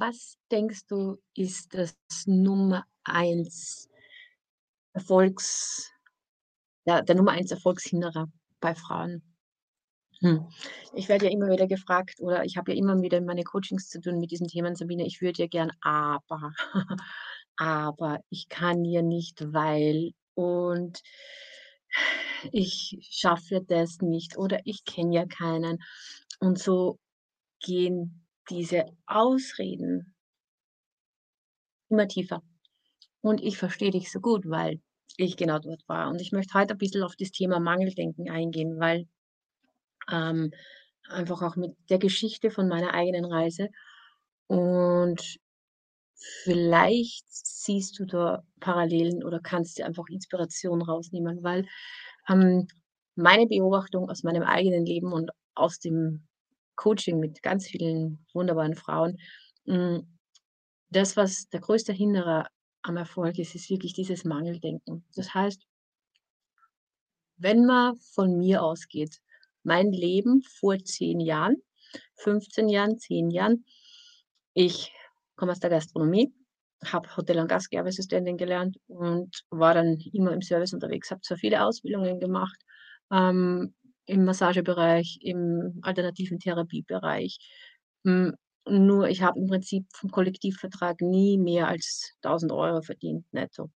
Was 0.00 0.36
denkst 0.52 0.86
du, 0.86 1.16
ist 1.34 1.74
das 1.74 1.96
Nummer 2.26 2.84
1 3.02 3.88
Erfolgs 4.94 5.90
ja, 6.86 7.02
der 7.02 7.16
Nummer 7.16 7.32
1 7.32 7.50
Erfolgshinderer 7.50 8.28
bei 8.60 8.74
Frauen? 8.74 9.22
Hm. 10.20 10.46
Ich 10.94 11.08
werde 11.08 11.26
ja 11.26 11.32
immer 11.32 11.48
wieder 11.48 11.66
gefragt 11.68 12.20
oder 12.20 12.44
ich 12.44 12.56
habe 12.58 12.72
ja 12.72 12.78
immer 12.78 13.00
wieder 13.02 13.18
in 13.18 13.26
meine 13.26 13.44
Coachings 13.44 13.88
zu 13.88 14.00
tun 14.00 14.20
mit 14.20 14.30
diesen 14.32 14.48
Themen: 14.48 14.76
„Sabine, 14.76 15.06
ich 15.06 15.20
würde 15.22 15.42
ja 15.42 15.48
gern, 15.48 15.72
aber, 15.82 16.52
aber 17.56 18.20
ich 18.30 18.48
kann 18.48 18.84
ja 18.84 19.02
nicht, 19.02 19.52
weil 19.52 20.12
und 20.34 21.00
ich 22.52 22.98
schaffe 23.10 23.62
das 23.66 23.98
nicht 24.00 24.36
oder 24.38 24.60
ich 24.64 24.84
kenne 24.84 25.14
ja 25.14 25.26
keinen.“ 25.26 25.78
Und 26.40 26.58
so 26.58 26.98
gehen 27.60 28.27
diese 28.50 28.86
Ausreden 29.06 30.14
immer 31.90 32.08
tiefer. 32.08 32.42
Und 33.22 33.42
ich 33.42 33.58
verstehe 33.58 33.90
dich 33.92 34.10
so 34.12 34.20
gut, 34.20 34.48
weil 34.48 34.80
ich 35.16 35.36
genau 35.36 35.58
dort 35.58 35.82
war. 35.88 36.10
Und 36.10 36.20
ich 36.20 36.32
möchte 36.32 36.54
heute 36.58 36.74
ein 36.74 36.78
bisschen 36.78 37.02
auf 37.02 37.16
das 37.16 37.30
Thema 37.32 37.60
Mangeldenken 37.60 38.30
eingehen, 38.30 38.78
weil, 38.80 39.06
ähm, 40.10 40.52
einfach 41.08 41.42
auch 41.42 41.56
mit 41.56 41.76
der 41.90 41.98
Geschichte 41.98 42.50
von 42.50 42.68
meiner 42.68 42.94
eigenen 42.94 43.24
Reise 43.24 43.68
und 44.48 45.38
vielleicht 46.44 47.26
siehst 47.30 47.98
du 47.98 48.06
da 48.06 48.44
Parallelen 48.60 49.24
oder 49.24 49.40
kannst 49.40 49.78
dir 49.78 49.86
einfach 49.86 50.06
Inspiration 50.10 50.82
rausnehmen, 50.82 51.42
weil, 51.42 51.66
ähm, 52.28 52.68
meine 53.16 53.46
Beobachtung 53.48 54.10
aus 54.10 54.24
meinem 54.24 54.44
eigenen 54.44 54.86
Leben 54.86 55.12
und 55.12 55.32
aus 55.56 55.80
dem 55.80 56.27
Coaching 56.78 57.20
mit 57.20 57.42
ganz 57.42 57.66
vielen 57.66 58.24
wunderbaren 58.32 58.74
Frauen, 58.74 59.18
hm, 59.66 60.06
das, 60.90 61.16
was 61.16 61.48
der 61.50 61.60
größte 61.60 61.92
Hinderer 61.92 62.46
am 62.82 62.96
Erfolg 62.96 63.38
ist, 63.38 63.54
ist 63.54 63.68
wirklich 63.70 63.92
dieses 63.92 64.24
Mangeldenken. 64.24 65.04
Das 65.14 65.34
heißt 65.34 65.66
wenn 67.38 67.64
man 67.64 67.96
von 68.14 68.36
mir 68.36 68.62
ausgeht, 68.62 69.18
mein 69.62 69.92
Leben 69.92 70.42
vor 70.42 70.78
10 70.78 71.20
Jahren, 71.20 71.56
15 72.16 72.68
Jahren, 72.68 72.98
10 72.98 73.30
Jahren. 73.30 73.64
Ich 74.54 74.92
komme 75.36 75.52
aus 75.52 75.60
der 75.60 75.70
Gastronomie, 75.70 76.32
habe 76.84 77.16
Hotel 77.16 77.38
und 77.38 77.48
Gastgewerbeassistentin 77.48 78.36
gelernt 78.36 78.78
und 78.88 79.44
war 79.50 79.74
dann 79.74 79.98
immer 80.12 80.32
im 80.32 80.42
Service 80.42 80.72
unterwegs, 80.74 81.10
habe 81.10 81.20
zwar 81.22 81.38
viele 81.38 81.64
Ausbildungen 81.64 82.18
gemacht, 82.20 82.60
ähm, 83.12 83.74
im 84.08 84.24
Massagebereich, 84.24 85.18
im 85.22 85.78
alternativen 85.82 86.38
Therapiebereich. 86.40 87.38
Hm, 88.06 88.34
nur 88.68 89.08
ich 89.08 89.22
habe 89.22 89.38
im 89.40 89.46
Prinzip 89.48 89.86
vom 89.94 90.10
Kollektivvertrag 90.10 91.00
nie 91.02 91.38
mehr 91.38 91.68
als 91.68 92.14
1.000 92.22 92.52
€ 92.52 92.82
verdient 92.82 93.26
netto. 93.32 93.70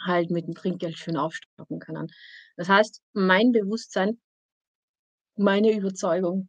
Halt 0.00 0.30
mit 0.30 0.46
dem 0.48 0.54
Trinkgeld 0.54 0.98
schön 0.98 1.16
aufstocken 1.18 1.80
können. 1.80 2.08
Das 2.56 2.68
heißt, 2.68 3.02
mein 3.14 3.52
Bewusstsein 3.52 4.18
meine 5.38 5.72
Überzeugung 5.72 6.48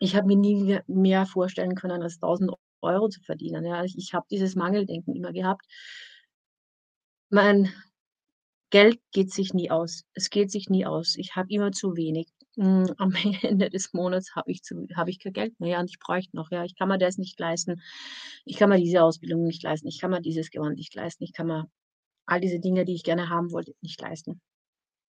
ich 0.00 0.16
habe 0.16 0.26
mir 0.28 0.36
nie 0.36 0.78
mehr 0.88 1.26
vorstellen 1.26 1.74
können, 1.76 2.02
als 2.02 2.18
1.000 2.20 2.52
€ 2.82 3.08
zu 3.10 3.20
verdienen, 3.22 3.64
ja? 3.66 3.84
Ich 3.84 3.96
ich 3.98 4.14
habe 4.14 4.26
dieses 4.30 4.56
Mangeldenken 4.56 5.14
immer 5.16 5.32
gehabt. 5.32 5.64
Mein 7.32 7.68
Geld 8.70 9.00
geht 9.12 9.32
sich 9.32 9.54
nie 9.54 9.70
aus. 9.70 10.04
Es 10.14 10.30
geht 10.30 10.50
sich 10.50 10.68
nie 10.68 10.86
aus. 10.86 11.14
Ich 11.16 11.36
habe 11.36 11.48
immer 11.50 11.72
zu 11.72 11.96
wenig. 11.96 12.28
Hm, 12.56 12.86
am 12.98 13.14
Ende 13.42 13.70
des 13.70 13.92
Monats 13.92 14.34
habe 14.34 14.50
ich 14.50 14.62
zu 14.62 14.86
habe 14.94 15.10
ich 15.10 15.20
kein 15.20 15.32
Geld 15.32 15.60
mehr, 15.60 15.70
ja, 15.70 15.80
und 15.80 15.90
ich 15.90 15.98
bräuchte 15.98 16.36
noch, 16.36 16.50
ja. 16.50 16.64
Ich 16.64 16.76
kann 16.76 16.88
mir 16.88 16.98
das 16.98 17.18
nicht 17.18 17.38
leisten. 17.40 17.80
Ich 18.44 18.56
kann 18.56 18.70
mir 18.70 18.78
diese 18.78 19.02
Ausbildung 19.02 19.44
nicht 19.44 19.62
leisten. 19.62 19.88
Ich 19.88 20.00
kann 20.00 20.10
mir 20.10 20.20
dieses 20.20 20.50
Gewand 20.50 20.76
nicht 20.76 20.94
leisten. 20.94 21.24
Ich 21.24 21.32
kann 21.32 21.46
mir 21.46 21.66
all 22.26 22.40
diese 22.40 22.60
Dinge, 22.60 22.84
die 22.84 22.94
ich 22.94 23.04
gerne 23.04 23.28
haben 23.30 23.52
wollte, 23.52 23.74
nicht 23.80 24.00
leisten. 24.00 24.40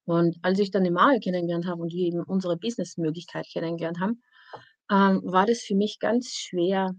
Und 0.05 0.37
als 0.41 0.59
ich 0.59 0.71
dann 0.71 0.83
den 0.83 0.93
Mario 0.93 1.19
kennengelernt 1.19 1.67
habe 1.67 1.81
und 1.81 1.93
wir 1.93 2.07
eben 2.07 2.23
unsere 2.23 2.57
Businessmöglichkeit 2.57 3.45
kennengelernt 3.51 3.99
haben, 3.99 4.21
ähm, 4.91 5.21
war 5.23 5.45
das 5.45 5.61
für 5.61 5.75
mich 5.75 5.99
ganz 5.99 6.29
schwer, 6.33 6.95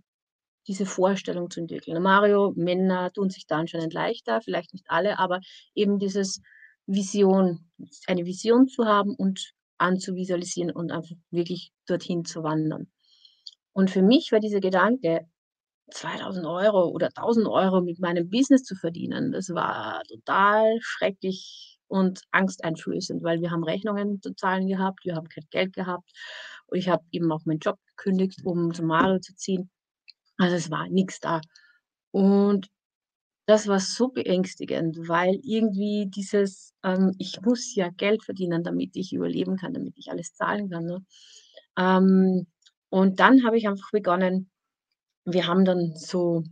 diese 0.69 0.87
Vorstellung 0.87 1.51
zu 1.51 1.61
entwickeln. 1.61 2.03
Mario 2.03 2.53
Männer 2.57 3.13
tun 3.13 3.31
sich 3.31 3.47
da 3.47 3.59
anscheinend 3.59 3.93
leichter, 3.95 4.41
vielleicht 4.41 4.73
nicht 4.73 4.87
alle, 4.89 5.19
aber 5.19 5.41
eben 5.75 5.99
dieses 5.99 6.41
Vision 6.87 7.71
eine 8.07 8.27
Vision 8.27 8.69
zu 8.69 8.85
haben 8.87 9.15
und 9.15 9.53
anzuvisualisieren 9.79 10.71
und 10.73 10.93
einfach 10.93 11.15
wirklich 11.31 11.73
dorthin 11.87 12.25
zu 12.25 12.43
wandern. 12.43 12.89
Und 13.73 13.91
für 13.91 14.03
mich 14.03 14.33
war 14.33 14.41
dieser 14.41 14.61
Gedanke, 14.61 15.27
2.000 15.91 16.47
€ 16.47 16.89
oder 16.91 17.11
1.000 17.13 17.47
€ 17.49 17.81
mit 17.83 17.99
meinem 18.01 18.31
Business 18.31 18.63
zu 18.65 18.77
verdienen, 18.77 19.33
das 19.33 19.51
war 19.51 20.03
total 20.09 20.79
schrecklich 20.81 21.79
und 21.89 22.23
angsteinflößend, 22.33 23.23
weil 23.25 23.41
wir 23.41 23.51
haben 23.51 23.65
Rechnungen 23.65 24.21
zu 24.23 24.35
zahlen 24.35 24.69
gehabt, 24.69 25.05
wir 25.05 25.17
haben 25.17 25.29
kein 25.29 25.47
Geld 25.51 25.73
gehabt 25.75 26.11
und 26.67 26.79
ich 26.79 26.89
habe 26.89 27.05
eben 27.13 27.33
auch 27.33 27.45
meinen 27.47 27.59
Job 27.61 27.79
gekündigt, 27.97 28.41
um 28.45 28.73
zum 28.75 28.87
Mario 28.87 29.19
zu 29.21 29.35
ziehen. 29.37 29.71
Also, 30.41 30.57
es 30.57 30.71
war 30.71 30.89
nix 30.89 31.21
da. 31.21 31.43
Und 32.13 32.69
das 33.47 33.69
war 33.69 33.81
so 33.81 34.09
beängstigend, 34.09 34.97
weil 35.09 35.41
irgendwie 35.45 36.07
dieses, 36.09 36.75
ähm: 36.85 37.15
„Ich 37.19 37.41
muss 37.43 37.75
ja 37.77 37.91
Geld 37.91 38.25
verdienen, 38.25 38.65
damit 38.65 38.97
ich 38.97 39.13
überleben 39.15 39.57
kann, 39.57 39.75
damit 39.75 39.95
ich 39.99 40.11
alles 40.11 40.35
zahlen 40.35 40.71
kann“, 40.71 40.87
ne? 40.87 41.05
Ähm, 41.79 42.47
und 42.91 43.21
dann 43.21 43.45
habe 43.47 43.59
ich 43.59 43.69
einfach 43.69 43.91
begonnen 43.93 44.51
wir 45.27 45.47
haben 45.49 45.65
dann 45.67 45.95
so 45.97 46.45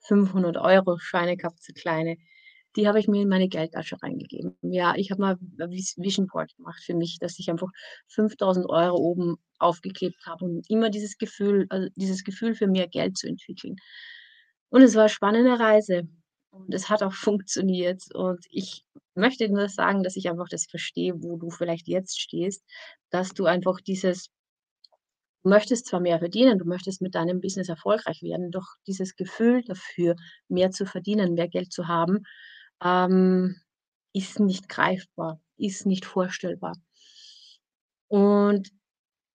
500 0.00 0.58
€ 0.58 0.98
Scheine 1.00 1.36
gehabt, 1.38 1.62
so 1.62 1.72
kleine. 1.74 2.16
Die 2.76 2.88
habe 2.88 2.98
ich 2.98 3.08
mir 3.08 3.22
in 3.22 3.28
meine 3.28 3.48
Geldtasche 3.48 3.96
reingegeben. 4.02 4.56
Ja, 4.62 4.94
ich 4.96 5.10
habe 5.10 5.20
mal 5.20 5.36
Vision 5.40 6.26
Board 6.26 6.54
gemacht 6.56 6.82
für 6.82 6.94
mich, 6.94 7.18
dass 7.18 7.38
ich 7.38 7.50
einfach 7.50 7.68
5.000 8.08 8.66
€ 8.66 8.94
oben 8.96 9.36
aufgeklebt 9.58 10.16
habe 10.26 10.44
und 10.46 10.70
immer 10.70 10.88
dieses 10.90 11.18
Gefühl 11.18 11.66
also, 11.68 11.88
dieses 11.96 12.24
Gefühl 12.24 12.54
für 12.54 12.66
mehr 12.68 12.88
Geld 12.88 13.18
zu 13.18 13.26
entwickeln. 13.28 13.76
Und 14.70 14.82
es 14.82 14.94
war 14.94 15.08
spannende 15.10 15.58
Reise 15.60 16.08
und 16.50 16.72
es 16.74 16.88
hat 16.88 17.02
auch 17.02 17.12
funktioniert 17.12 18.02
und 18.14 18.44
ich 18.50 18.84
möchte 19.14 19.48
nur 19.50 19.68
sagen, 19.68 20.02
dass 20.02 20.16
ich 20.16 20.30
einfach 20.30 20.48
das 20.48 20.66
verstehe, 20.66 21.14
wo 21.22 21.36
du 21.36 21.50
vielleicht 21.50 21.88
jetzt 21.88 22.18
stehst, 22.20 22.64
dass 23.10 23.30
du 23.34 23.44
einfach 23.46 23.80
dieses 23.82 24.28
du 25.44 25.48
möchtest 25.50 25.86
zwar 25.86 26.00
mehr 26.00 26.18
verdienen, 26.20 26.58
du 26.58 26.64
möchtest 26.64 27.02
mit 27.02 27.14
deinem 27.14 27.40
Business 27.40 27.68
erfolgreich 27.68 28.22
werden, 28.22 28.50
doch 28.52 28.66
dieses 28.86 29.16
Gefühl 29.16 29.62
dafür, 29.64 30.14
mehr 30.48 30.70
zu 30.70 30.86
verdienen, 30.86 31.34
mehr 31.34 31.48
Geld 31.48 31.72
zu 31.72 31.88
haben, 31.88 32.20
ähm, 32.82 33.56
ist 34.12 34.40
nicht 34.40 34.68
greifbar, 34.68 35.40
ist 35.56 35.86
nicht 35.86 36.04
vorstellbar. 36.04 36.76
Und 38.08 38.70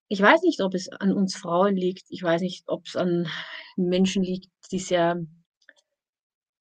ich 0.08 0.20
weiß 0.20 0.42
nicht, 0.42 0.60
ob 0.60 0.74
es 0.74 0.88
an 0.88 1.12
uns 1.12 1.36
Frauen 1.36 1.76
liegt. 1.76 2.04
Ich 2.08 2.22
weiß 2.22 2.40
nicht, 2.40 2.64
ob's 2.66 2.96
an 2.96 3.28
Menschen 3.76 4.22
liegt, 4.22 4.48
die 4.70 4.78
sehr 4.78 5.20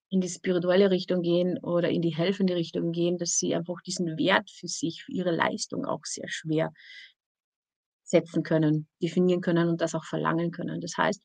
in 0.10 0.22
die 0.22 0.30
spirituelle 0.30 0.90
Richtung 0.90 1.22
gehen 1.22 1.58
oder 1.60 1.90
in 1.90 2.02
die 2.02 2.16
helfende 2.16 2.56
Richtung 2.56 2.92
gehen, 2.92 3.18
dass 3.18 3.38
sie 3.38 3.56
einfach 3.56 3.82
diesen 3.82 4.18
Wert 4.18 4.50
für 4.50 4.68
sich, 4.68 5.04
für 5.04 5.12
ihre 5.12 5.32
Leistung 5.32 5.86
auch 5.86 6.06
sehr 6.06 6.30
schwer 6.30 6.74
setzen 8.04 8.44
können, 8.44 8.88
definieren 9.02 9.42
können 9.42 9.68
und 9.68 9.82
das 9.82 9.96
auch 9.96 10.06
verlangen 10.06 10.52
können. 10.52 10.80
Das 10.80 10.96
heißt, 10.98 11.22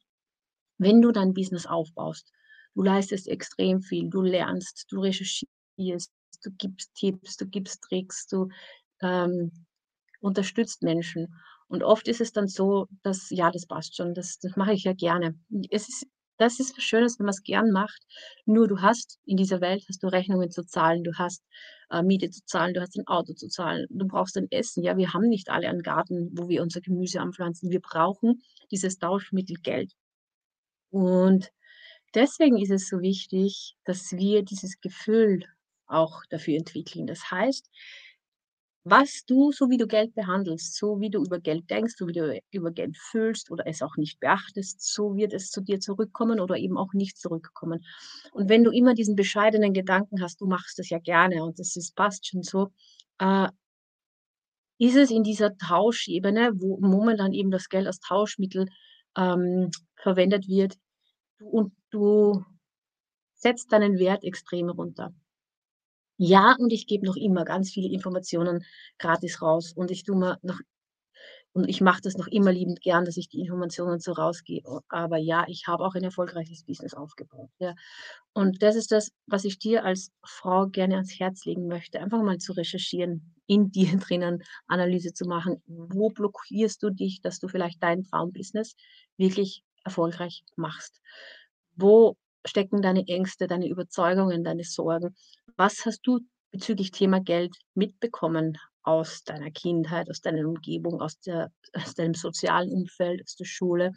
wenn 0.79 1.01
du 1.01 1.13
dein 1.13 1.33
Business 1.33 1.67
aufbaust, 1.67 2.33
du 2.75 2.83
leistest 2.83 3.29
extrem 3.29 3.83
viel, 3.83 4.09
du 4.09 4.23
lernst, 4.23 4.87
du 4.91 5.01
recherchierst, 5.01 6.13
du 6.45 6.51
gibst 6.59 6.95
Tipps, 6.95 7.37
du 7.37 7.47
gibst 7.47 7.83
Tricks, 7.83 8.27
du, 8.27 8.49
ähm, 9.03 9.51
unterstützt 10.21 10.83
Menschen. 10.83 11.35
Und 11.69 11.83
oft 11.83 12.09
ist 12.09 12.21
es 12.21 12.33
dann 12.33 12.49
so, 12.49 12.87
dass 13.03 13.31
ja, 13.31 13.51
das 13.51 13.67
passt 13.67 13.97
schon, 13.97 14.15
das 14.15 14.39
das 14.41 14.57
mache 14.57 14.73
ich 14.73 14.85
ja 14.85 14.93
gerne. 14.93 15.35
Es 15.71 15.89
ist 15.89 16.07
das 16.39 16.59
ist 16.59 16.77
was 16.77 16.85
Schönes, 16.85 17.19
wenn 17.19 17.27
man's 17.27 17.43
gern 17.43 17.71
macht, 17.71 18.03
nur 18.47 18.67
du 18.67 18.81
hast 18.81 19.19
in 19.25 19.37
dieser 19.37 19.61
Welt 19.61 19.85
hast 19.89 20.03
du 20.03 20.09
Rechnungen 20.09 20.51
zu 20.51 20.65
zahlen, 20.65 21.05
du 21.05 21.13
hast, 21.15 21.43
äh, 21.91 22.03
Miete 22.03 22.31
zu 22.31 22.41
zahlen, 22.47 22.75
du 22.75 22.81
hast 22.81 22.97
ein 22.97 23.07
Auto 23.07 23.35
zu 23.35 23.49
zahlen, 23.49 23.87
du 23.91 24.07
brauchst 24.07 24.37
ein 24.37 24.51
Essen. 24.51 24.83
Ja, 24.83 24.97
wir 24.97 25.13
haben 25.13 25.29
nicht 25.29 25.51
alle 25.51 25.69
einen 25.69 25.83
Garten, 25.83 26.31
wo 26.33 26.49
wir 26.49 26.63
unser 26.63 26.81
Gemüse 26.81 27.21
anpflanzen. 27.21 27.71
Wir 27.71 27.81
brauchen 27.81 28.43
dieses 28.71 28.99
Tauschmittel 28.99 29.57
Geld. 29.63 29.93
Und 30.91 31.51
deswegen 32.15 32.59
ist 32.59 32.71
es 32.71 32.89
so 32.89 33.01
wichtig, 33.01 33.77
dass 33.85 34.13
wir 34.13 34.43
dieses 34.45 34.81
Gefühl 34.81 35.45
auch 35.87 36.23
dafür 36.31 36.57
entwickeln. 36.59 37.07
Das 37.07 37.31
heißt, 37.31 37.69
was 38.85 39.25
du 39.27 39.53
so 39.53 39.71
wie 39.71 39.77
du 39.77 39.87
Geld 39.87 40.13
behandelst, 40.15 40.77
so 40.77 41.01
wie 41.01 41.09
du 41.11 41.23
über 41.25 41.39
Geld 41.39 41.71
denkst, 41.71 41.95
so 41.97 42.09
wie 42.09 42.13
du 42.13 42.41
über 42.51 42.73
Geld 42.73 42.97
fühlst 42.99 43.51
oder 43.53 43.65
es 43.67 43.81
auch 43.81 43.97
nicht 43.97 44.19
beachtest, 44.19 44.83
so 44.83 45.15
wird 45.15 45.33
es 45.35 45.51
zu 45.51 45.61
dir 45.61 45.79
zurückkommen 45.79 46.41
oder 46.41 46.57
eben 46.57 46.77
auch 46.77 46.93
nicht 46.93 47.17
zurückkommen. 47.17 47.85
Und 48.33 48.49
wenn 48.49 48.65
du 48.65 48.73
immer 48.73 48.95
diesen 48.95 49.15
bescheidenen 49.15 49.73
Gedanken 49.73 50.21
hast, 50.21 50.41
du 50.41 50.47
machst 50.47 50.79
das 50.81 50.91
ja 50.91 50.99
gerne 50.99 51.45
und 51.45 51.61
das 51.61 51.77
ist 51.77 51.95
passt 51.95 52.27
schon 52.27 52.43
so, 52.43 52.71
äh 53.19 53.49
ist 54.81 54.97
es 54.97 55.11
in 55.11 55.23
dieser 55.23 55.57
Tauschebene, 55.57 56.53
wo 56.57 56.79
momentan 56.81 57.33
eben 57.33 57.51
das 57.51 57.69
Geld 57.69 57.87
als 57.87 58.01
Tauschmittel, 58.01 58.67
ähm, 59.17 59.71
verwendet 59.97 60.49
wird 60.49 60.75
und 61.41 61.73
du 61.93 62.45
setzt 63.35 63.73
deinen 63.73 63.99
Wert 63.99 64.25
extrem 64.25 64.71
runter. 64.71 65.13
Ja, 66.19 66.57
und 66.59 66.73
ich 66.73 66.87
gebe 66.87 67.07
noch 67.07 67.17
immer 67.17 67.45
ganz 67.45 67.71
viele 67.71 67.89
Informationen 67.93 68.65
gratis 68.99 69.43
raus 69.43 69.73
und 69.75 69.91
ich 69.91 70.05
tue 70.05 70.17
mir 70.17 70.39
noch 70.43 70.61
und 71.55 71.69
ich 71.69 71.81
mache 71.83 72.01
das 72.03 72.17
noch 72.17 72.29
immer 72.29 72.53
liebend 72.53 72.81
gern, 72.81 73.05
dass 73.05 73.17
ich 73.19 73.29
die 73.29 73.41
Informationen 73.41 74.01
so 74.01 74.13
rausgebe. 74.13 74.81
Aber 74.89 75.19
ja, 75.19 75.45
ich 75.49 75.67
habe 75.67 75.85
auch 75.85 75.95
ein 75.95 76.05
erfolgreiches 76.05 76.65
Business 76.65 76.95
aufgebaut, 76.95 77.51
ja. 77.59 77.75
Und 78.35 78.63
das 78.63 78.77
ist 78.77 78.93
das, 78.93 79.13
was 79.27 79.45
ich 79.45 79.59
dir 79.59 79.85
als 79.85 80.13
Frau 80.25 80.67
gerne 80.69 80.95
ans 80.97 81.19
Herz 81.21 81.45
legen 81.45 81.69
möchte, 81.69 82.01
einfach 82.01 82.23
mal 82.23 82.39
zu 82.39 82.53
recherchieren, 82.55 83.35
in 83.47 83.71
dir 83.71 83.93
drinnen 83.99 84.43
Analyse 84.69 85.13
zu 85.15 85.27
machen. 85.27 85.63
Wo 85.67 86.11
blockierst 86.11 86.83
du 86.83 86.91
dich, 86.91 87.21
dass 87.23 87.39
du 87.41 87.49
vielleicht 87.49 87.83
dein 87.83 88.05
Traumbusiness 88.05 88.77
wirklich 89.19 89.63
erfolgreich 89.85 90.45
machst? 90.57 91.01
Wo 91.75 92.17
stecken 92.45 92.83
deine 92.83 93.07
Ängste, 93.07 93.47
deine 93.47 93.69
Überzeugungen, 93.69 94.45
deine 94.45 94.65
Sorgen? 94.65 95.15
Was 95.57 95.85
hast 95.87 96.01
du 96.05 96.21
bezüglich 96.51 96.91
Thema 96.91 97.21
Geld 97.21 97.57
mitbekommen 97.75 98.59
aus 98.83 99.23
deiner 99.25 99.51
Kindheit, 99.51 100.11
aus 100.11 100.21
deiner 100.21 100.47
Umgebung, 100.47 101.01
aus 101.01 101.19
der 101.21 101.51
aus 101.75 101.95
deinem 101.95 102.15
sozialen 102.15 102.71
Umfeld, 102.73 103.23
aus 103.23 103.37
der 103.37 103.47
Schule? 103.47 103.93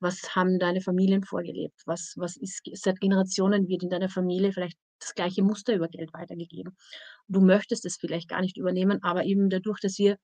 Was 0.00 0.34
haben 0.34 0.58
deine 0.58 0.80
Familien 0.80 1.24
vorgelebt? 1.24 1.80
Was 1.86 2.14
was 2.16 2.36
ist 2.36 2.62
seit 2.74 3.00
Generationen 3.00 3.68
wird 3.68 3.82
in 3.82 3.90
deiner 3.90 4.08
Familie 4.08 4.52
vielleicht 4.52 4.78
das 5.00 5.14
gleiche 5.14 5.42
Muster 5.42 5.74
über 5.74 5.88
Geld 5.88 6.12
weitergegeben. 6.12 6.76
Du 7.28 7.40
möchtest 7.40 7.84
es 7.86 7.96
vielleicht 7.96 8.28
gar 8.28 8.40
nicht 8.40 8.56
übernehmen, 8.56 9.02
aber 9.02 9.24
eben 9.24 9.50
dadurch, 9.50 9.80
dass 9.80 9.98
wir 9.98 10.16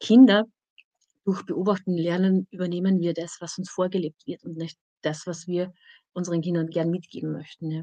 Kinder 0.00 0.44
durch 1.24 1.44
Beobachten 1.44 1.96
lernen, 1.96 2.46
übernehmen 2.50 3.00
wir 3.00 3.14
das, 3.14 3.38
was 3.40 3.58
uns 3.58 3.70
vorgelebt 3.70 4.26
wird 4.26 4.44
und 4.44 4.56
nicht 4.56 4.78
das, 5.02 5.26
was 5.26 5.46
wir 5.46 5.72
unseren 6.12 6.40
Kindern 6.40 6.68
gern 6.68 6.90
mitgeben 6.90 7.32
möchten, 7.32 7.70
ja. 7.70 7.82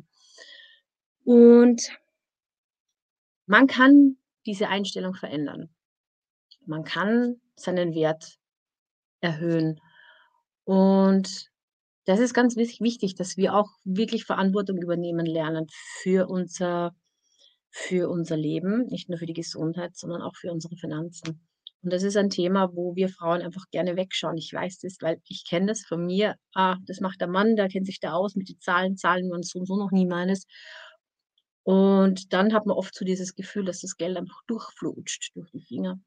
Und 1.23 1.89
man 3.47 3.67
kann 3.67 4.17
diese 4.45 4.67
Einstellung 4.69 5.13
verändern. 5.15 5.69
Man 6.65 6.83
kann 6.83 7.41
seinen 7.55 7.93
Wert 7.93 8.37
erhöhen. 9.21 9.79
Und 10.63 11.49
das 12.05 12.19
ist 12.19 12.33
ganz 12.33 12.55
wich 12.55 12.81
wichtig, 12.81 13.15
dass 13.15 13.37
wir 13.37 13.55
auch 13.55 13.69
wirklich 13.83 14.25
Verantwortung 14.25 14.77
übernehmen 14.77 15.25
lernen 15.25 15.67
für 16.01 16.27
unser 16.27 16.95
für 17.77 18.09
unser 18.09 18.37
Leben, 18.37 18.85
nicht 18.87 19.09
nur 19.09 19.19
für 19.19 19.25
die 19.25 19.33
Gesundheit, 19.33 19.97
sondern 19.97 20.21
auch 20.21 20.35
für 20.37 20.49
unsere 20.49 20.77
Finanzen. 20.77 21.45
Und 21.81 21.93
das 21.93 22.03
ist 22.03 22.17
ein 22.17 22.29
Thema, 22.29 22.71
wo 22.73 22.95
wir 22.95 23.09
Frauen 23.09 23.41
einfach 23.41 23.65
gerne 23.71 23.95
wegschauen. 23.95 24.37
Ich 24.37 24.51
weiß 24.51 24.79
das, 24.79 24.97
weil 25.01 25.21
ich 25.27 25.45
kenne 25.47 25.67
das 25.67 25.81
von 25.81 26.05
mir. 26.05 26.35
Ah, 26.53 26.77
das 26.87 26.99
macht 26.99 27.21
der 27.21 27.27
Mann, 27.27 27.55
der 27.55 27.67
kennt 27.67 27.85
sich 27.85 27.99
da 27.99 28.13
aus 28.13 28.35
mit 28.35 28.49
den 28.49 28.59
Zahlen, 28.59 28.97
zahlen 28.97 29.31
uns 29.31 29.49
so 29.51 29.59
und 29.59 29.67
so 29.67 29.77
noch 29.77 29.91
nie 29.91 30.07
meines. 30.07 30.47
Und 31.63 32.31
dann 32.33 32.53
hat 32.53 32.65
man 32.67 32.77
oft 32.77 32.95
so 32.95 33.05
dieses 33.05 33.35
Gefühl, 33.35 33.65
dass 33.65 33.81
das 33.81 33.97
Geld 33.97 34.17
einfach 34.17 34.41
durchflutscht 34.47 35.35
durch 35.35 35.49
die 35.51 35.61
Finger. 35.61 35.99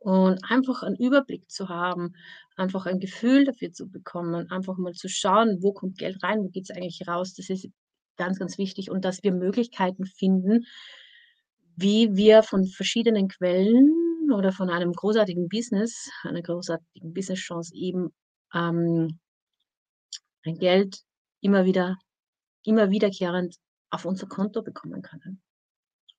Und 0.00 0.40
einfach 0.48 0.82
einen 0.82 0.96
Überblick 0.96 1.50
zu 1.50 1.68
haben, 1.68 2.14
einfach 2.56 2.86
ein 2.86 3.00
Gefühl 3.00 3.44
dafür 3.44 3.72
zu 3.72 3.88
bekommen, 3.88 4.50
einfach 4.50 4.76
mal 4.76 4.94
zu 4.94 5.08
schauen, 5.08 5.58
wo 5.60 5.72
kommt 5.72 5.98
Geld 5.98 6.22
rein, 6.22 6.40
wo 6.42 6.48
geht 6.48 6.70
es 6.70 6.76
eigentlich 6.76 7.06
raus, 7.08 7.34
das 7.34 7.50
ist 7.50 7.68
ganz, 8.16 8.38
ganz 8.38 8.58
wichtig. 8.58 8.90
Und 8.90 9.04
dass 9.04 9.22
wir 9.22 9.32
Möglichkeiten 9.32 10.06
finden, 10.06 10.66
wie 11.76 12.16
wir 12.16 12.42
von 12.42 12.66
verschiedenen 12.66 13.28
Quellen 13.28 14.07
oder 14.32 14.52
von 14.52 14.70
einem 14.70 14.92
großartigen 14.92 15.48
Business, 15.48 16.10
einer 16.22 16.42
großartigen 16.42 17.12
Businesschance 17.12 17.74
eben 17.74 18.12
ähm, 18.54 19.18
ein 20.44 20.58
Geld 20.58 21.00
immer 21.40 21.64
wieder, 21.64 21.96
immer 22.64 22.90
wiederkehrend 22.90 23.56
auf 23.90 24.04
unser 24.04 24.26
Konto 24.26 24.62
bekommen 24.62 25.02
können. 25.02 25.42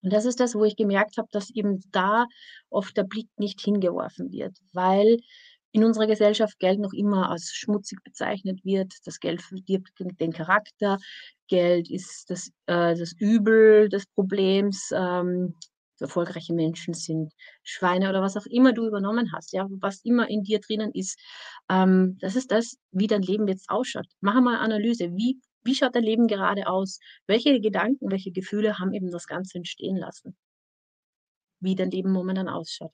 Und 0.01 0.13
das 0.13 0.25
ist 0.25 0.39
das, 0.39 0.55
wo 0.55 0.63
ich 0.63 0.75
gemerkt 0.75 1.17
habe, 1.17 1.27
dass 1.31 1.49
eben 1.49 1.83
da 1.91 2.25
oft 2.69 2.95
der 2.95 3.03
Blick 3.03 3.27
nicht 3.37 3.59
hingeworfen 3.61 4.31
wird, 4.31 4.57
weil 4.71 5.17
in 5.71 5.83
unserer 5.83 6.07
Gesellschaft 6.07 6.57
Geld 6.59 6.79
noch 6.79 6.93
immer 6.93 7.29
als 7.29 7.53
schmutzig 7.53 7.99
bezeichnet 8.03 8.63
wird. 8.65 8.93
Das 9.05 9.19
Geld 9.19 9.41
verdirbt 9.41 9.91
den 9.99 10.33
Charakter. 10.33 10.97
Geld 11.47 11.89
ist 11.89 12.29
das, 12.29 12.47
äh, 12.65 12.95
das 12.95 13.13
Übel 13.19 13.89
des 13.89 14.07
Problems. 14.07 14.89
Ähm, 14.93 15.55
erfolgreiche 16.01 16.53
Menschen 16.53 16.93
sind 16.93 17.33
Schweine 17.63 18.09
oder 18.09 18.21
was 18.21 18.37
auch 18.37 18.45
immer 18.45 18.73
du 18.73 18.87
übernommen 18.87 19.31
hast, 19.33 19.53
ja, 19.53 19.67
was 19.69 20.01
immer 20.03 20.29
in 20.29 20.43
dir 20.43 20.59
drinnen 20.59 20.91
ist. 20.93 21.19
Ähm, 21.69 22.17
das 22.19 22.35
ist 22.35 22.51
das, 22.51 22.77
wie 22.91 23.07
dein 23.07 23.21
Leben 23.21 23.47
jetzt 23.47 23.69
ausschaut. 23.69 24.07
Mach 24.21 24.39
mal 24.41 24.57
Analyse. 24.57 25.11
Wie 25.15 25.39
wie 25.63 25.75
schaut 25.75 25.95
dein 25.95 26.03
Leben 26.03 26.27
gerade 26.27 26.67
aus? 26.67 26.99
Welche 27.27 27.59
Gedanken, 27.59 28.11
welche 28.11 28.31
Gefühle 28.31 28.79
haben 28.79 28.93
eben 28.93 29.11
das 29.11 29.27
Ganze 29.27 29.57
entstehen 29.57 29.97
lassen? 29.97 30.37
Wie 31.59 31.75
dein 31.75 31.91
Leben 31.91 32.11
momentan 32.11 32.47
ausschaut. 32.47 32.91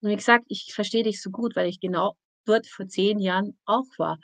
Und 0.00 0.10
wie 0.10 0.16
gesagt, 0.16 0.44
ich 0.48 0.72
verstehe 0.74 1.02
dich 1.04 1.22
so 1.22 1.30
gut, 1.30 1.56
weil 1.56 1.68
ich 1.68 1.80
genau 1.80 2.14
dort 2.44 2.66
vor 2.66 2.86
10 2.88 3.18
Jahren 3.18 3.58
auch 3.64 3.86
war. 3.98 4.18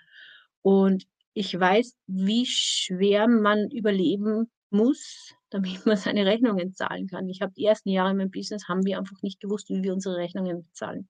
Und 0.63 1.05
ich 1.35 1.59
weiß, 1.59 1.95
wie 2.07 2.47
schwer 2.47 3.29
man 3.29 3.71
überleben 3.71 4.51
muss, 4.75 5.35
damit 5.51 5.87
man 5.87 5.97
seine 5.99 6.27
Rechnungen 6.27 6.75
zahlen 6.75 7.09
kann. 7.09 7.31
Ich 7.31 7.43
habe 7.43 7.55
die 7.55 7.65
ersten 7.67 7.91
Jahre 7.91 8.13
in 8.13 8.19
meinem 8.19 8.33
Business 8.33 8.69
haben 8.69 8.85
wir 8.87 8.99
einfach 8.99 9.23
nicht 9.23 9.41
gewusst, 9.41 9.71
wie 9.71 9.83
wir 9.85 9.95
unsere 9.95 10.19
Rechnungen 10.19 10.65
bezahlen. 10.65 11.09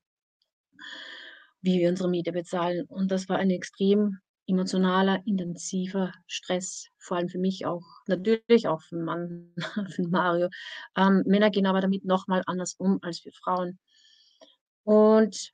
Wie 1.63 1.81
wir 1.81 1.89
unsere 1.89 2.09
Miete 2.09 2.31
bezahlen. 2.33 2.85
Und 2.87 3.11
das 3.11 3.29
war 3.29 3.39
eine 3.39 3.55
extrem 3.55 4.19
emotionaler, 4.47 5.21
intensiver 5.27 6.13
Stress, 6.27 6.89
vor 6.99 7.17
allem 7.17 7.29
für 7.29 7.39
mich 7.39 7.65
auch, 7.67 7.83
natürlich 8.07 8.69
auch 8.69 8.83
für 8.83 8.97
'n 8.97 9.05
Mann, 9.05 9.55
für 9.91 10.03
Mario. 10.07 10.49
Ähm, 10.97 11.23
Männer 11.27 11.51
gehen 11.51 11.67
aber 11.67 11.81
damit 11.81 12.05
noch 12.05 12.27
mal 12.29 12.43
anders 12.47 12.75
um 12.79 12.99
als 13.03 13.25
wir 13.25 13.33
Frauen. 13.33 13.79
Und 14.87 15.53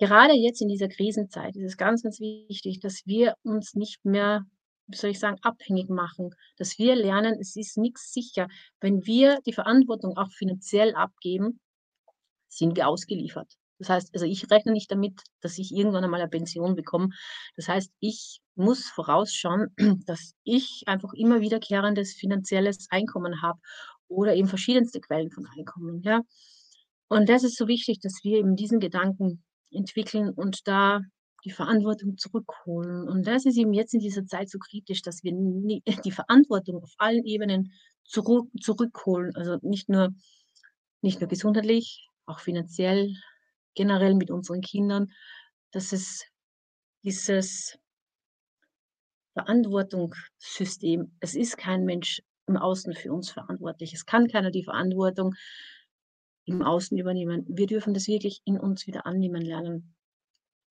gerade 0.00 0.32
jetzt 0.34 0.62
in 0.62 0.68
dieser 0.68 0.88
Krisenzeit 0.88 1.54
ist 1.56 1.62
es 1.64 1.76
ganz, 1.76 2.02
ganz 2.02 2.20
wichtig, 2.20 2.80
dass 2.80 3.02
wir 3.06 3.34
uns 3.42 3.74
nicht 3.74 4.04
mehr, 4.04 4.46
wie 4.90 4.96
soll 4.96 5.10
ich 5.10 5.18
sagen, 5.18 5.38
abhängig 5.42 5.88
machen, 5.88 6.30
dass 6.56 6.78
wir 6.78 6.94
lernen, 6.96 7.38
es 7.40 7.56
ist 7.56 7.78
nix 7.78 8.12
sicher. 8.12 8.48
Wenn 8.80 9.06
wir 9.06 9.40
die 9.46 9.52
Verantwortung 9.52 10.16
auch 10.16 10.30
finanziell 10.32 10.94
abgeben, 10.94 11.60
sind 12.48 12.76
wir 12.76 12.88
ausgeliefert. 12.88 13.52
Das 13.78 13.88
heißt, 13.88 14.10
also 14.14 14.26
ich 14.26 14.50
rechne 14.50 14.72
nicht 14.72 14.90
damit, 14.90 15.22
dass 15.40 15.56
ich 15.56 15.74
irgendwann 15.74 16.04
einmal 16.04 16.20
eine 16.20 16.28
Pension 16.28 16.76
bekomme. 16.76 17.08
Das 17.56 17.66
heißt, 17.66 17.90
ich 17.98 18.40
muss 18.54 18.86
vorausschauen, 18.86 19.68
dass 20.06 20.34
ich 20.44 20.82
einfach 20.86 21.14
immer 21.14 21.40
wiederkehrendes 21.40 22.12
finanzielles 22.14 22.86
Einkommen 22.90 23.40
habe 23.40 23.58
oder 24.08 24.34
eben 24.34 24.48
verschiedenste 24.48 25.00
Quellen 25.00 25.30
von 25.30 25.46
Einkommen, 25.56 26.02
ja. 26.02 26.20
Und 27.08 27.28
das 27.28 27.42
ist 27.42 27.56
so 27.56 27.66
wichtig, 27.66 28.00
dass 28.00 28.20
wir 28.22 28.38
eben 28.38 28.54
diesen 28.54 28.80
Gedanken 28.80 29.42
entwickeln 29.72 30.30
und 30.30 30.68
da 30.68 31.00
die 31.44 31.50
Verantwortung 31.50 32.16
zurückholen. 32.16 33.08
Und 33.08 33.26
das 33.26 33.46
ist 33.46 33.56
eben 33.56 33.72
jetzt 33.72 33.94
in 33.94 34.00
dieser 34.00 34.26
Zeit 34.26 34.50
so 34.50 34.58
kritisch, 34.58 35.02
dass 35.02 35.22
wir 35.24 35.32
die 36.04 36.10
Verantwortung 36.12 36.82
auf 36.82 36.92
allen 36.98 37.24
Ebenen 37.24 37.72
zurück 38.04 38.48
zurückholen. 38.60 39.34
Also 39.36 39.58
nicht 39.62 39.88
nur 39.88 40.10
nicht 41.02 41.20
nur 41.20 41.28
gesundheitlich, 41.28 42.06
auch 42.26 42.40
finanziell, 42.40 43.14
generell 43.74 44.14
mit 44.14 44.30
unseren 44.30 44.60
Kindern, 44.60 45.10
dass 45.70 45.92
es 45.92 46.24
dieses 47.02 47.78
Verantwortungssystem 49.32 51.16
es 51.20 51.34
ist 51.34 51.56
kein 51.56 51.84
Mensch 51.84 52.20
im 52.46 52.56
Außen 52.56 52.94
für 52.94 53.12
uns 53.12 53.30
verantwortlich. 53.30 53.94
Es 53.94 54.04
kann 54.04 54.28
keiner 54.28 54.50
die 54.50 54.64
Verantwortung 54.64 55.34
im 56.44 56.62
Außen 56.62 56.98
übernehmen. 56.98 57.46
Wir 57.48 57.66
dürfen 57.66 57.94
das 57.94 58.08
wirklich 58.08 58.42
in 58.44 58.58
uns 58.58 58.86
wieder 58.86 59.06
annehmen 59.06 59.42
lernen. 59.42 59.94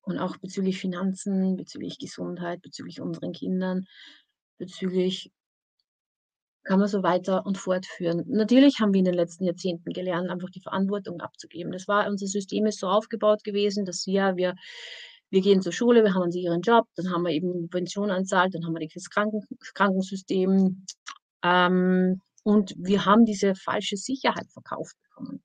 Und 0.09 0.17
auch 0.17 0.37
bezüglich 0.37 0.79
Finanzen, 0.79 1.55
bezüglich 1.55 1.99
Gesundheit, 1.99 2.61
bezüglich 2.61 2.99
unseren 2.99 3.31
Kindern, 3.31 3.85
bezüglich 4.57 5.31
kann 6.63 6.79
man 6.79 6.87
so 6.87 7.03
weiter 7.03 7.45
und 7.45 7.57
fortführen. 7.57 8.23
Natürlich 8.27 8.79
haben 8.79 8.93
wir 8.93 8.99
in 8.99 9.05
den 9.05 9.13
letzten 9.13 9.45
Jahrzehnten 9.45 9.91
gelernt, 9.93 10.29
einfach 10.29 10.49
die 10.49 10.61
Verantwortung 10.61 11.21
abzugeben. 11.21 11.71
Das 11.71 11.87
war 11.87 12.07
unser 12.07 12.27
System 12.27 12.65
ist 12.65 12.79
so 12.79 12.87
aufgebaut 12.87 13.43
gewesen, 13.43 13.85
dass 13.85 14.07
wir 14.07 14.35
wir 14.35 14.55
wir 15.31 15.41
gehen 15.41 15.61
zur 15.61 15.73
Schule, 15.73 16.03
wir 16.03 16.15
haben 16.15 16.23
einen 16.23 16.31
sicheren 16.31 16.61
Job, 16.61 16.87
dann 16.95 17.11
haben 17.11 17.23
wir 17.23 17.31
eben 17.31 17.69
Pension 17.69 18.09
anzahlt, 18.09 18.55
dann 18.55 18.65
haben 18.65 18.73
wir 18.75 18.87
das 18.91 19.09
Kranken 19.11 19.41
Krankensystem, 19.75 20.85
ähm, 21.43 22.21
und 22.43 22.73
wir 22.77 23.05
haben 23.05 23.25
diese 23.25 23.53
falsche 23.55 23.97
Sicherheit 23.97 24.51
verkauft 24.51 24.95
bekommen. 25.03 25.43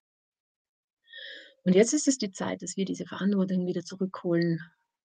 Und 1.64 1.74
jetzt 1.74 1.94
ist 1.94 2.08
es 2.08 2.18
die 2.18 2.30
Zeit, 2.30 2.62
dass 2.62 2.76
wir 2.76 2.84
diese 2.84 3.06
Verantwortung 3.06 3.66
wieder 3.66 3.82
zurückholen. 3.82 4.60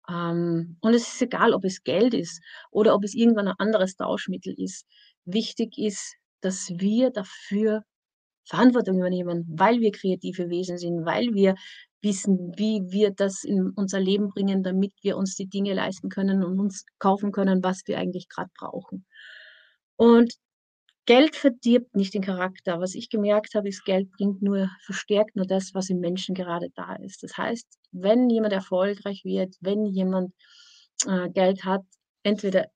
Ähm, 0.09 0.77
und 0.81 0.93
es 0.93 1.07
ist 1.07 1.21
egal, 1.21 1.53
ob 1.53 1.63
es 1.63 1.83
Geld 1.83 2.13
ist 2.13 2.41
oder 2.71 2.95
ob 2.95 3.03
es 3.03 3.13
irgendwann 3.13 3.47
ein 3.47 3.59
anderes 3.59 3.95
Tauschmittel 3.95 4.53
ist. 4.57 4.85
Wichtig 5.25 5.77
ist, 5.77 6.15
dass 6.41 6.69
wir 6.69 7.11
dafür 7.11 7.83
Verantwortung 8.45 8.97
übernehmen, 8.97 9.45
weil 9.49 9.79
wir 9.79 9.91
kreative 9.91 10.49
Wesen 10.49 10.77
sind, 10.77 11.05
weil 11.05 11.33
wir 11.33 11.55
wissen, 12.01 12.53
wie 12.57 12.81
wir 12.89 13.11
das 13.11 13.43
in 13.43 13.71
unser 13.75 13.99
Leben 13.99 14.29
bringen, 14.29 14.63
damit 14.63 14.93
wir 15.01 15.17
uns 15.17 15.35
die 15.35 15.47
Dinge 15.47 15.73
leisten 15.73 16.09
können 16.09 16.43
und 16.43 16.59
uns 16.59 16.85
kaufen 16.97 17.31
können, 17.31 17.63
was 17.63 17.83
wir 17.85 17.99
eigentlich 17.99 18.27
grad 18.29 18.51
brauchen. 18.53 19.05
Und 19.97 20.33
Geld 21.09 21.35
verdirbt 21.35 21.95
nicht 21.95 22.13
den 22.13 22.21
Charakter. 22.21 22.79
Was 22.79 22.93
ich 22.93 23.09
gemerkt 23.09 23.55
habe, 23.55 23.67
ist, 23.67 23.83
Geld 23.83 24.11
bringt 24.11 24.43
nur 24.43 24.69
verstärkt 24.83 25.35
nur 25.35 25.47
das, 25.47 25.73
was 25.73 25.89
im 25.89 25.99
Menschen 25.99 26.35
gerade 26.35 26.69
da 26.75 26.97
ist. 26.97 27.23
Das 27.23 27.35
heißt, 27.35 27.65
wenn 27.91 28.29
jemand 28.29 28.53
erfolgreich 28.53 29.25
wird, 29.25 29.55
wenn 29.59 29.87
jemand, 29.87 30.35
äh, 31.07 31.27
Geld 31.31 31.65
hat, 31.65 31.81
entweder 32.21 32.67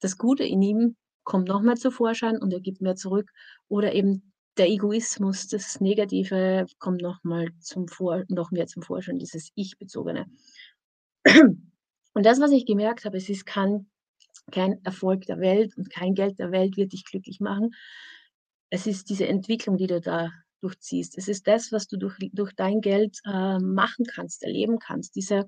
das 0.00 0.16
Gute 0.16 0.42
in 0.42 0.62
ihm 0.62 0.96
kommt 1.22 1.48
noch 1.48 1.60
mal 1.60 1.76
zum 1.76 1.92
Vorschein 1.92 2.38
und 2.40 2.50
er 2.54 2.60
gibt 2.60 2.80
mehr 2.80 2.96
zurück 2.96 3.30
oder 3.68 3.92
eben 3.92 4.32
der 4.56 4.70
Egoismus, 4.70 5.48
das 5.48 5.78
Negative 5.82 6.64
kommt 6.78 7.02
noch 7.02 7.18
zum 7.60 7.88
Vor 7.88 8.24
noch 8.28 8.52
mehr 8.52 8.68
zum 8.68 8.82
Vorschein, 8.82 9.18
dieses 9.18 9.50
Ich-Bezogene. 9.54 10.24
Und 12.14 12.24
das, 12.24 12.40
was 12.40 12.52
ich 12.52 12.64
gemerkt 12.64 13.04
habe, 13.04 13.18
es 13.18 13.28
ist 13.28 13.44
kein 13.44 13.91
kein 14.50 14.84
Erfolg 14.84 15.26
der 15.26 15.38
Welt 15.40 15.76
und 15.76 15.90
kein 15.90 16.14
Geld 16.14 16.38
der 16.38 16.52
Welt 16.52 16.76
wird 16.76 16.92
dich 16.92 17.04
glücklich 17.04 17.40
machen. 17.40 17.70
Es 18.70 18.86
ist 18.86 19.10
diese 19.10 19.26
Entwicklung, 19.26 19.76
die 19.76 19.86
du 19.86 20.00
da 20.00 20.30
durchziehst. 20.60 21.18
Es 21.18 21.28
ist 21.28 21.46
das, 21.46 21.72
was 21.72 21.86
du 21.88 21.96
durch 21.96 22.16
durch 22.32 22.52
dein 22.54 22.80
Geld, 22.80 23.18
äh, 23.24 23.58
machen 23.58 24.06
kannst, 24.06 24.42
erleben 24.42 24.78
kannst, 24.78 25.16
diese 25.16 25.46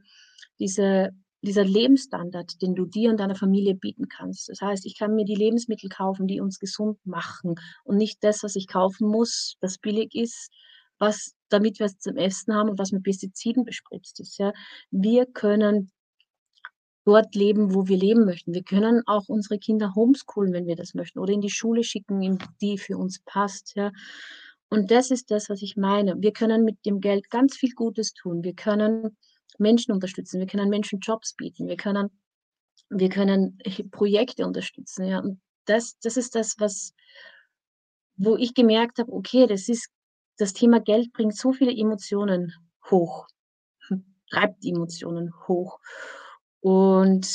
diese 0.58 1.10
dieser 1.44 1.64
Lebensstandard, 1.64 2.62
den 2.62 2.74
du 2.74 2.86
dir 2.86 3.10
und 3.10 3.20
deiner 3.20 3.34
Familie 3.34 3.74
bieten 3.74 4.08
kannst. 4.08 4.48
Das 4.48 4.60
heißt, 4.62 4.86
ich 4.86 4.98
kann 4.98 5.14
mir 5.14 5.26
die 5.26 5.34
Lebensmittel 5.34 5.90
kaufen, 5.90 6.26
die 6.26 6.40
uns 6.40 6.58
gesund 6.58 6.98
machen 7.04 7.56
und 7.84 7.96
nicht 7.98 8.24
das, 8.24 8.42
was 8.42 8.56
ich 8.56 8.66
kaufen 8.66 9.06
muss, 9.08 9.56
das 9.60 9.78
billig 9.78 10.14
ist, 10.14 10.50
was 10.98 11.34
damit 11.50 11.78
wir 11.78 11.86
es 11.86 11.98
zum 11.98 12.16
Essen 12.16 12.54
haben 12.54 12.70
und 12.70 12.78
was 12.78 12.92
mit 12.92 13.02
Pestiziden 13.04 13.64
bespritzt 13.64 14.20
ist, 14.20 14.38
ja. 14.38 14.52
Wir 14.90 15.26
können 15.26 15.92
dort 17.04 17.34
leben, 17.34 17.75
wo 17.75 17.87
wir 17.88 17.96
leben 17.99 18.25
möchten. 18.25 18.54
Wir 18.54 18.62
können 18.64 19.02
auch 19.06 19.28
unsere 19.28 19.58
Kinder 19.58 19.94
homeschoolen, 19.94 20.52
wenn 20.52 20.66
wir 20.66 20.76
das 20.76 20.94
möchten 20.94 21.18
oder 21.18 21.32
in 21.32 21.40
die 21.40 21.50
Schule 21.50 21.84
schicken, 21.84 22.38
die 22.61 22.78
für 22.78 22.96
uns 22.99 23.20
passt, 23.25 23.75
ja. 23.76 23.92
Und 24.70 24.90
das 24.90 25.11
ist 25.11 25.30
das, 25.30 25.50
was 25.50 25.62
ich 25.62 25.76
meine. 25.76 26.16
Wir 26.20 26.32
können 26.32 26.64
mit 26.64 26.84
dem 26.84 27.00
Geld 27.00 27.30
ganz 27.30 27.56
viel 27.56 27.70
Gutes 27.75 28.12
tun. 28.14 28.42
Wir 28.42 28.54
können 28.54 29.16
Menschen 29.58 29.92
unterstützen, 29.92 30.40
wir 30.40 30.46
können 30.46 30.68
Menschen 30.70 31.00
Jobs 31.00 31.34
bieten, 31.34 31.68
wir 31.68 31.76
können 31.76 32.11
wir 32.90 33.08
können 33.08 33.58
Projekte 33.90 34.46
unterstützen, 34.46 35.06
ja. 35.06 35.20
Und 35.20 35.40
das 35.66 35.99
das 36.00 36.16
ist 36.16 36.34
das, 36.34 36.56
was 36.58 36.92
wo 38.16 38.37
ich 38.37 38.54
gemerkt 38.54 38.99
habe, 38.99 39.12
okay, 39.12 39.46
das 39.46 39.68
ist 39.68 39.88
das 40.38 40.52
Thema 40.52 40.80
Geld 40.80 41.12
bringt 41.12 41.37
so 41.37 41.52
viele 41.52 41.73
Emotionen 41.73 42.52
hoch, 42.90 43.26
treibt 44.30 44.62
die 44.62 44.70
Emotionen 44.70 45.32
hoch. 45.49 45.78
Und 46.64 47.26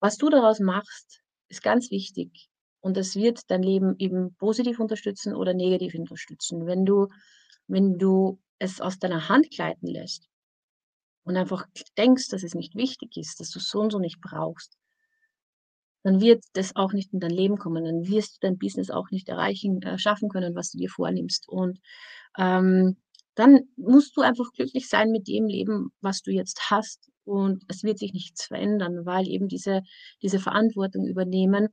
was 0.00 0.16
du 0.16 0.30
daraus 0.30 0.60
machst, 0.60 1.20
ist 1.48 1.62
ganz 1.62 1.90
wichtig 1.90 2.48
und 2.80 2.96
das 2.96 3.16
wird 3.16 3.40
dein 3.48 3.62
Leben 3.62 3.96
eben 3.98 4.34
positiv 4.36 4.80
unterstützen 4.80 5.34
oder 5.34 5.52
negativ 5.52 5.94
unterstützen. 5.94 6.64
Wenn 6.64 6.86
du 6.86 7.08
wenn 7.68 7.98
du 7.98 8.40
es 8.58 8.80
aus 8.80 8.98
deiner 8.98 9.28
Hand 9.28 9.50
gleiten 9.50 9.88
lässt 9.88 10.26
und 11.24 11.36
einfach 11.36 11.66
denkst, 11.98 12.28
dass 12.28 12.42
es 12.42 12.54
nicht 12.54 12.74
wichtig 12.76 13.18
ist, 13.18 13.40
dass 13.40 13.50
du's 13.50 13.68
so 13.68 13.80
und 13.80 13.92
so 13.92 13.98
nicht 13.98 14.22
brauchst 14.22 14.78
dann 16.06 16.20
wird 16.20 16.44
das 16.52 16.76
auch 16.76 16.92
nicht 16.92 17.12
in 17.12 17.18
dein 17.18 17.32
Leben 17.32 17.58
kommen. 17.58 17.84
Dann 17.84 18.06
wirst 18.06 18.36
du 18.36 18.46
dein 18.46 18.58
Business 18.58 18.90
auch 18.90 19.10
nicht 19.10 19.28
erreichen 19.28 19.82
äh, 19.82 19.98
schaffen 19.98 20.28
können, 20.28 20.54
was 20.54 20.70
du 20.70 20.78
dir 20.78 20.88
vornimmst. 20.88 21.48
Und, 21.48 21.80
ähm, 22.38 22.96
dann 23.36 23.60
musst 23.76 24.16
du 24.16 24.22
einfach 24.22 24.52
glücklich 24.52 24.88
sein 24.88 25.10
mit 25.12 25.28
dem 25.28 25.46
Leben, 25.46 25.92
was 26.00 26.22
du 26.22 26.32
jetzt 26.32 26.70
hast 26.70 27.10
und 27.24 27.64
es 27.68 27.84
wird 27.84 27.98
sich 27.98 28.12
nichts 28.12 28.46
verändern, 28.46 29.06
weil 29.06 29.28
eben 29.28 29.48
diese 29.48 29.82
diese 30.22 30.40
Verantwortung 30.40 31.06
übernehmen 31.06 31.68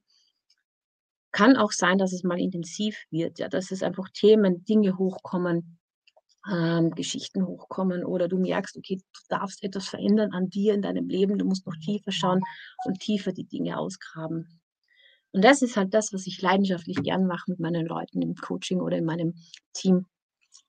kann 1.33 1.57
auch 1.57 1.71
sein, 1.71 1.97
dass 1.97 2.13
es 2.13 2.23
mal 2.23 2.39
intensiv 2.39 2.95
wird, 3.09 3.39
ja, 3.39 3.49
dass 3.49 3.71
es 3.71 3.83
einfach 3.83 4.07
Themen, 4.13 4.63
Dinge 4.65 4.97
hochkommen, 4.97 5.79
ähm, 6.49 6.91
Geschichten 6.91 7.45
hochkommen 7.45 8.05
oder 8.05 8.27
du 8.27 8.37
merkst, 8.37 8.77
okay, 8.77 8.97
du 8.97 9.19
darfst 9.29 9.63
etwas 9.63 9.87
verändern 9.87 10.31
an 10.31 10.49
dir 10.49 10.73
in 10.73 10.81
deinem 10.81 11.07
Leben. 11.07 11.37
Du 11.37 11.45
musst 11.45 11.65
noch 11.65 11.75
tiefer 11.83 12.11
schauen 12.11 12.41
und 12.85 12.99
tiefer 12.99 13.31
die 13.31 13.45
Dinge 13.45 13.77
ausgraben. 13.77 14.61
Und 15.31 15.43
das 15.43 15.61
ist 15.63 15.77
halt 15.77 15.93
das, 15.93 16.13
was 16.13 16.27
ich 16.27 16.41
leidenschaftlich 16.41 16.97
gern 16.97 17.25
mache 17.25 17.49
mit 17.49 17.59
meinen 17.59 17.87
Leuten 17.87 18.21
im 18.21 18.35
Coaching 18.35 18.81
oder 18.81 18.97
in 18.97 19.05
meinem 19.05 19.33
Team, 19.73 20.05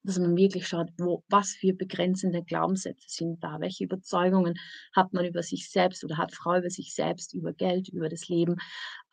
dass 0.03 0.19
man 0.19 0.37
wirklich 0.37 0.67
schaut, 0.69 0.89
wo 0.99 1.23
was 1.29 1.53
für 1.53 1.73
begrenzende 1.75 2.43
Glaubenssätze 2.43 3.07
sind 3.09 3.43
da? 3.43 3.61
Welche 3.61 3.85
Überzeugungen 3.85 4.55
hat 4.95 5.13
man 5.13 5.25
über 5.25 5.43
sich 5.43 5.71
selbst 5.71 6.05
oder 6.05 6.19
hat 6.19 6.33
Frau 6.35 6.59
über 6.59 6.71
sich 6.71 6.95
selbst, 6.95 7.35
über 7.35 7.53
Geld, 7.53 7.89
über 7.89 8.09
das 8.09 8.29
Leben, 8.29 8.57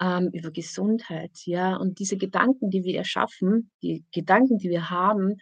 ähm, 0.01 0.29
über 0.33 0.51
Gesundheit, 0.51 1.31
ja? 1.45 1.75
Und 1.77 1.99
diese 1.99 2.17
Gedanken, 2.17 2.69
die 2.69 2.83
wir 2.83 2.97
erschaffen, 2.97 3.71
die 3.81 4.05
Gedanken, 4.11 4.57
die 4.57 4.69
wir 4.69 4.89
haben, 4.89 5.37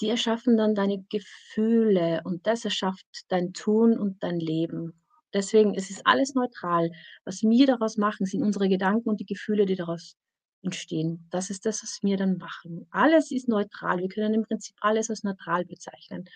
die 0.00 0.08
erschaffen 0.08 0.56
dann 0.56 0.74
deine 0.74 1.04
Gefühle 1.10 2.22
und 2.24 2.46
das 2.46 2.64
erschafft 2.64 3.06
dein 3.28 3.52
Tun 3.52 3.98
und 3.98 4.22
dein 4.22 4.40
Leben. 4.40 4.94
Deswegen 5.34 5.74
es 5.74 5.90
ist 5.90 6.06
alles 6.06 6.34
neutral. 6.34 6.90
Was 7.24 7.42
wir 7.42 7.66
daraus 7.66 7.96
machen, 7.96 8.26
sind 8.26 8.42
unsere 8.42 8.68
Gedanken 8.68 9.08
und 9.10 9.20
die 9.20 9.26
Gefühle, 9.26 9.66
die 9.66 9.76
daraus 9.76 10.16
entstehen. 10.62 11.26
Das 11.30 11.50
ist 11.50 11.66
das, 11.66 11.82
was 11.82 11.98
wir 12.02 12.16
dann 12.16 12.36
machen. 12.36 12.86
Alles 12.90 13.30
ist 13.30 13.48
neutral. 13.48 13.98
Wir 13.98 14.08
können 14.08 14.34
im 14.34 14.44
Prinzip 14.44 14.76
alles 14.80 15.10
als 15.10 15.22
neutral 15.22 15.64
bezeichnen 15.64 16.28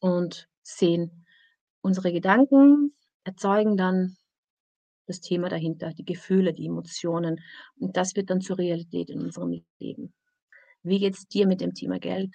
und 0.00 0.48
sehen. 0.62 1.26
Unsere 1.80 2.12
Gedanken 2.12 2.94
erzeugen 3.24 3.76
dann 3.76 4.16
das 5.06 5.20
Thema 5.20 5.48
dahinter, 5.48 5.92
die 5.92 6.04
Gefühle, 6.04 6.54
die 6.54 6.66
Emotionen 6.66 7.40
und 7.76 7.96
das 7.96 8.16
wird 8.16 8.30
dann 8.30 8.40
zur 8.40 8.58
Realität 8.58 9.10
in 9.10 9.20
unserem 9.20 9.62
Leben. 9.78 10.14
Wie 10.82 10.98
geht's 10.98 11.26
dir 11.26 11.46
mit 11.46 11.60
dem 11.60 11.74
Thema 11.74 11.98
Geld? 11.98 12.34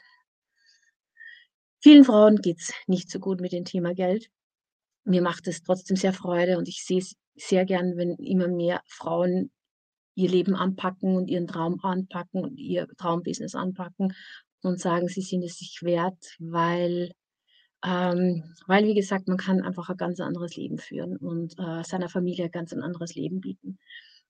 Vielen 1.81 2.03
Frauen 2.03 2.37
geht's 2.37 2.73
nicht 2.87 3.09
so 3.09 3.19
gut 3.19 3.39
mit 3.39 3.53
dem 3.53 3.65
Thema 3.65 3.93
Geld. 3.93 4.29
Mir 5.03 5.21
macht 5.21 5.47
es 5.47 5.63
trotzdem 5.63 5.95
sehr 5.97 6.13
Freude 6.13 6.57
und 6.57 6.67
ich 6.67 6.83
sehe 6.83 6.99
es 6.99 7.15
sehr 7.35 7.65
gern, 7.65 7.95
wenn 7.95 8.15
immer 8.15 8.47
mehr 8.47 8.81
Frauen 8.85 9.51
ihr 10.19 10.29
Leben 10.29 10.55
anpacken 10.55 11.15
und 11.15 11.29
ihren 11.29 11.47
Traum 11.47 11.79
anpacken 11.83 12.43
und 12.43 12.57
ihr 12.57 12.87
Traumbusiness 12.97 13.55
anpacken 13.55 14.13
und 14.61 14.79
sagen, 14.79 15.07
sie 15.07 15.21
sind 15.21 15.43
es 15.43 15.57
sich 15.57 15.81
wert, 15.81 16.35
weil 16.39 17.11
ähm, 17.85 18.43
weil, 18.67 18.83
wie 18.85 18.93
gesagt, 18.93 19.29
man 19.29 19.37
kann 19.37 19.61
einfach 19.61 19.89
ein 19.89 19.95
ganz 19.95 20.19
anderes 20.19 20.57
Leben 20.57 20.79
führen 20.79 21.15
und, 21.15 21.57
äh, 21.57 21.81
seiner 21.85 22.09
Familie 22.09 22.49
ganz 22.49 22.73
ein 22.73 22.81
anderes 22.81 23.15
Leben 23.15 23.39
bieten. 23.39 23.79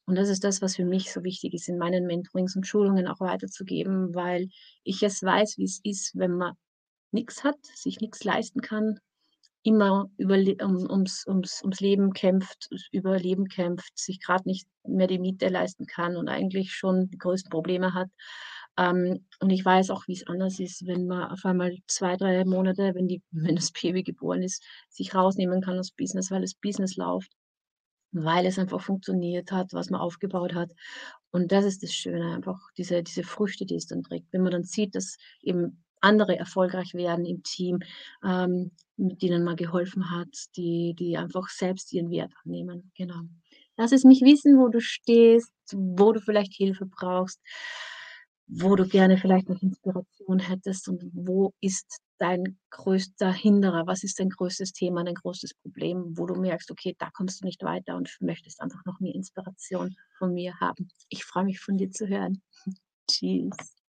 Und 0.06 0.16
das 0.16 0.30
ist 0.30 0.44
das, 0.44 0.62
was 0.62 0.76
für 0.76 0.86
mich 0.86 1.12
so 1.12 1.24
wichtig 1.24 1.54
ist, 1.54 1.68
in 1.68 1.78
meinen 1.80 2.06
Mentorings 2.06 2.56
und 2.56 2.68
Schulungen 2.68 3.08
auch 3.08 3.20
weiterzugeben, 3.20 4.14
weil 4.14 4.50
ich 4.84 5.02
es 5.04 5.24
weiß, 5.24 5.58
wie's 5.58 5.82
ist, 5.84 6.16
wenn 6.16 6.38
man 6.38 6.54
nix 7.12 7.44
hat, 7.44 7.58
sich 7.64 8.02
nix 8.02 8.24
leisten 8.24 8.62
kann, 8.62 9.00
immer 9.70 10.10
überle 10.18 10.56
um 10.64 10.90
ums 10.90 11.28
ums 11.28 11.62
ums 11.62 11.80
Leben 11.80 12.12
kämpft, 12.14 12.70
Überleben 12.92 13.48
kämpft, 13.48 13.98
sich 13.98 14.20
grad 14.20 14.48
nicht 14.48 14.68
mehr 14.84 15.06
die 15.08 15.20
Miete 15.20 15.48
leisten 15.50 15.86
kann 15.86 16.16
und 16.18 16.28
eigentlich 16.28 16.74
schon 16.74 17.10
die 17.12 17.20
größten 17.20 17.52
Probleme 17.52 17.94
hat. 17.94 18.10
Ähm, 18.78 19.26
und 19.40 19.52
ich 19.52 19.64
weiß 19.64 19.92
auch, 19.92 20.08
wie's 20.08 20.26
anders 20.28 20.60
ist, 20.60 20.88
wenn 20.88 21.06
man 21.06 21.30
auf 21.32 21.46
einmal 21.46 21.78
2, 21.88 22.18
3 22.18 22.46
Monate, 22.46 22.96
wenn 22.96 23.08
die 23.08 23.22
wenn 23.32 23.56
das 23.56 23.72
Baby 23.72 24.04
geboren 24.04 24.42
ist, 24.42 24.64
sich 24.90 25.14
rausnehmen 25.14 25.62
kann 25.62 25.78
aus 25.80 25.92
Business, 25.92 26.32
weil 26.32 26.42
das 26.42 26.56
Business 26.56 26.96
läuft, 26.96 27.32
weil 28.12 28.46
es 28.48 28.58
einfach 28.58 28.82
funktioniert 28.82 29.52
hat, 29.52 29.74
was 29.74 29.92
man 29.92 30.02
aufgebaut 30.02 30.56
hat. 30.56 30.72
Und 31.32 31.52
das 31.52 31.66
ist 31.66 31.84
das 31.84 31.94
Schöne 31.94 32.34
einfach, 32.36 32.60
diese 32.78 33.04
diese 33.04 33.24
Früchte, 33.24 33.66
die 33.68 33.76
es 33.76 33.86
dann 33.88 34.02
trägt. 34.04 34.34
Wenn 34.34 34.42
man 34.42 34.52
dann 34.52 34.64
sieht, 34.64 34.96
dass 34.96 35.18
eben 35.44 35.84
andere 36.02 36.38
erfolgreich 36.38 36.94
werden 36.94 37.26
im 37.26 37.44
Team, 37.44 37.80
ähm, 38.24 38.72
mit 38.98 39.22
denen 39.22 39.44
man 39.44 39.56
geholfen 39.56 40.12
hat, 40.12 40.30
die 40.58 40.96
die 40.98 41.18
einfach 41.18 41.50
selbst 41.50 41.92
ihren 41.94 42.10
Wert 42.12 42.34
annehmen, 42.46 42.92
genau. 42.98 43.22
Lass 43.78 43.92
es 43.94 44.04
mich 44.04 44.22
wissen, 44.22 44.58
wo 44.60 44.68
du 44.70 44.82
stehst, 44.82 45.52
wo 45.74 46.12
du 46.12 46.20
vielleicht 46.20 46.54
Hilfe 46.54 46.86
brauchst, 46.86 47.40
wo 48.48 48.76
du 48.76 48.88
gerne 48.88 49.18
vielleicht 49.18 49.48
noch 49.50 49.62
Inspiration 49.62 50.40
hättest 50.40 50.88
und 50.90 51.04
wo 51.14 51.54
ist 51.62 52.00
dein 52.18 52.58
größter 52.72 53.32
Hinderer? 53.32 53.86
Was 53.88 54.04
ist 54.04 54.20
dein 54.20 54.30
größtes 54.30 54.74
Thema, 54.74 55.04
dein 55.04 55.14
größtes 55.16 55.54
Problem, 55.56 56.18
wo 56.18 56.26
du 56.26 56.36
merkst: 56.36 56.72
„Okay, 56.72 56.96
da 56.98 57.10
kommst 57.14 57.42
du 57.42 57.46
nicht 57.46 57.64
weiter 57.64 57.96
und 57.96 58.10
möchtest 58.22 58.62
einfach 58.62 58.84
noch 58.86 59.00
mehr 59.00 59.14
Inspiration 59.16 59.96
von 60.18 60.34
mir 60.34 60.60
haben.“ 60.60 60.90
Ich 61.10 61.26
freue 61.26 61.46
mich, 61.46 61.60
von 61.60 61.78
dir 61.78 61.92
zu 61.92 62.08
hören. 62.08 62.42
Tschüss. 63.12 63.79